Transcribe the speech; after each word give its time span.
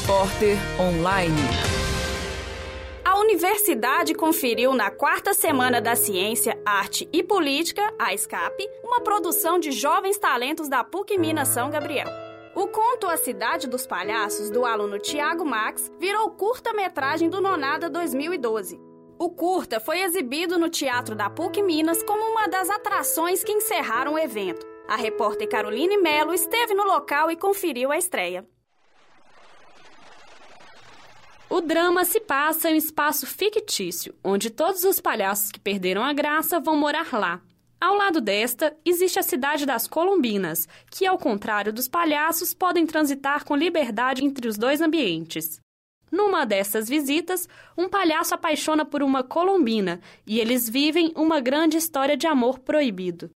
Repórter 0.00 0.56
Online. 0.78 1.34
A 3.04 3.18
universidade 3.18 4.14
conferiu 4.14 4.74
na 4.74 4.90
quarta 4.90 5.32
semana 5.32 5.80
da 5.80 5.96
Ciência, 5.96 6.60
Arte 6.66 7.08
e 7.12 7.22
Política, 7.22 7.82
a 7.98 8.16
SCAP, 8.16 8.68
uma 8.84 9.00
produção 9.00 9.58
de 9.58 9.72
jovens 9.72 10.18
talentos 10.18 10.68
da 10.68 10.84
PUC 10.84 11.16
Minas 11.18 11.48
São 11.48 11.70
Gabriel. 11.70 12.08
O 12.54 12.66
conto 12.68 13.08
A 13.08 13.16
Cidade 13.16 13.66
dos 13.68 13.86
Palhaços, 13.86 14.50
do 14.50 14.64
aluno 14.64 14.98
Tiago 14.98 15.44
Max, 15.44 15.90
virou 15.98 16.30
curta-metragem 16.30 17.30
do 17.30 17.40
Nonada 17.40 17.88
2012. 17.88 18.78
O 19.18 19.30
curta 19.30 19.80
foi 19.80 20.02
exibido 20.02 20.58
no 20.58 20.68
Teatro 20.68 21.14
da 21.14 21.30
PUC 21.30 21.62
Minas 21.62 22.02
como 22.02 22.22
uma 22.22 22.46
das 22.46 22.68
atrações 22.68 23.42
que 23.42 23.52
encerraram 23.52 24.14
o 24.14 24.18
evento. 24.18 24.66
A 24.86 24.94
repórter 24.94 25.48
Caroline 25.48 25.96
Melo 25.96 26.34
esteve 26.34 26.74
no 26.74 26.84
local 26.84 27.30
e 27.30 27.36
conferiu 27.36 27.90
a 27.90 27.98
estreia. 27.98 28.46
O 31.56 31.62
drama 31.62 32.04
se 32.04 32.20
passa 32.20 32.68
em 32.68 32.74
um 32.74 32.76
espaço 32.76 33.26
fictício, 33.26 34.14
onde 34.22 34.50
todos 34.50 34.84
os 34.84 35.00
palhaços 35.00 35.50
que 35.50 35.58
perderam 35.58 36.04
a 36.04 36.12
graça 36.12 36.60
vão 36.60 36.76
morar 36.76 37.18
lá. 37.18 37.40
Ao 37.80 37.96
lado 37.96 38.20
desta, 38.20 38.76
existe 38.84 39.18
a 39.18 39.22
cidade 39.22 39.64
das 39.64 39.86
Colombinas, 39.86 40.68
que, 40.90 41.06
ao 41.06 41.16
contrário 41.16 41.72
dos 41.72 41.88
palhaços, 41.88 42.52
podem 42.52 42.84
transitar 42.84 43.42
com 43.42 43.56
liberdade 43.56 44.22
entre 44.22 44.46
os 44.46 44.58
dois 44.58 44.82
ambientes. 44.82 45.58
Numa 46.12 46.44
dessas 46.44 46.90
visitas, 46.90 47.48
um 47.74 47.88
palhaço 47.88 48.34
apaixona 48.34 48.84
por 48.84 49.02
uma 49.02 49.24
colombina 49.24 50.02
e 50.26 50.38
eles 50.38 50.68
vivem 50.68 51.10
uma 51.16 51.40
grande 51.40 51.78
história 51.78 52.18
de 52.18 52.26
amor 52.26 52.58
proibido. 52.58 53.30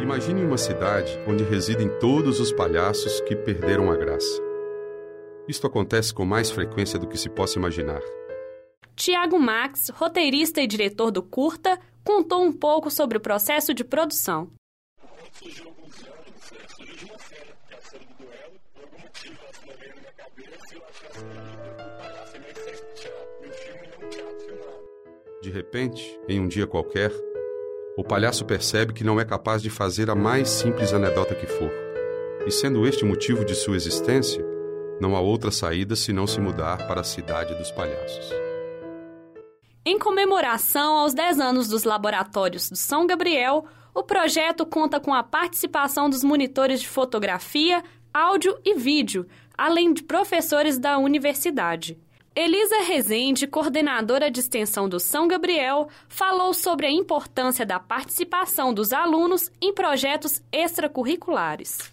Imagine 0.00 0.44
uma 0.44 0.56
cidade 0.56 1.18
onde 1.26 1.42
residem 1.42 1.88
todos 1.98 2.38
os 2.38 2.52
palhaços 2.52 3.20
que 3.22 3.34
perderam 3.34 3.90
a 3.90 3.96
graça. 3.96 4.53
Isto 5.46 5.66
acontece 5.66 6.12
com 6.14 6.24
mais 6.24 6.50
frequência 6.50 6.98
do 6.98 7.06
que 7.06 7.18
se 7.18 7.28
possa 7.28 7.58
imaginar. 7.58 8.00
Tiago 8.96 9.38
Max, 9.38 9.90
roteirista 9.90 10.60
e 10.60 10.66
diretor 10.66 11.10
do 11.10 11.22
Curta, 11.22 11.78
contou 12.02 12.42
um 12.42 12.52
pouco 12.52 12.90
sobre 12.90 13.18
o 13.18 13.20
processo 13.20 13.74
de 13.74 13.84
produção. 13.84 14.50
De 25.42 25.50
repente, 25.50 26.18
em 26.26 26.40
um 26.40 26.48
dia 26.48 26.66
qualquer, 26.66 27.12
o 27.98 28.02
palhaço 28.02 28.46
percebe 28.46 28.94
que 28.94 29.04
não 29.04 29.20
é 29.20 29.24
capaz 29.24 29.60
de 29.60 29.68
fazer 29.68 30.08
a 30.08 30.14
mais 30.14 30.48
simples 30.48 30.92
anedota 30.92 31.34
que 31.34 31.46
for. 31.46 31.70
E 32.46 32.50
sendo 32.50 32.86
este 32.86 33.04
o 33.04 33.06
motivo 33.06 33.44
de 33.44 33.54
sua 33.54 33.76
existência, 33.76 34.53
não 35.00 35.16
há 35.16 35.20
outra 35.20 35.50
saída 35.50 35.96
senão 35.96 36.26
se 36.26 36.40
mudar 36.40 36.86
para 36.86 37.00
a 37.00 37.04
cidade 37.04 37.54
dos 37.54 37.70
palhaços. 37.70 38.30
Em 39.84 39.98
comemoração 39.98 40.96
aos 40.98 41.12
10 41.12 41.40
anos 41.40 41.68
dos 41.68 41.84
laboratórios 41.84 42.70
do 42.70 42.76
São 42.76 43.06
Gabriel, 43.06 43.66
o 43.94 44.02
projeto 44.02 44.64
conta 44.64 44.98
com 44.98 45.12
a 45.12 45.22
participação 45.22 46.08
dos 46.08 46.24
monitores 46.24 46.80
de 46.80 46.88
fotografia, 46.88 47.82
áudio 48.12 48.58
e 48.64 48.74
vídeo, 48.74 49.26
além 49.56 49.92
de 49.92 50.02
professores 50.02 50.78
da 50.78 50.96
universidade. 50.98 51.98
Elisa 52.34 52.82
Rezende, 52.82 53.46
coordenadora 53.46 54.28
de 54.28 54.40
extensão 54.40 54.88
do 54.88 54.98
São 54.98 55.28
Gabriel, 55.28 55.88
falou 56.08 56.52
sobre 56.52 56.86
a 56.86 56.90
importância 56.90 57.64
da 57.64 57.78
participação 57.78 58.74
dos 58.74 58.92
alunos 58.92 59.52
em 59.60 59.72
projetos 59.72 60.42
extracurriculares. 60.50 61.92